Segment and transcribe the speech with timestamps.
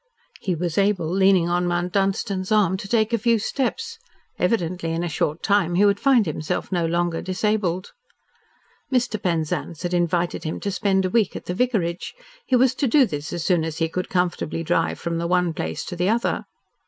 [0.39, 3.99] He was able, leaning on Mount Dunstan's arm, to take a few steps.
[4.39, 7.91] Evidently, in a short time, he would find himself no longer disabled.
[8.91, 9.21] Mr.
[9.21, 12.15] Penzance had invited him to spend a week at the vicarage.
[12.47, 15.53] He was to do this as soon as he could comfortably drive from the one
[15.53, 16.45] place to the other.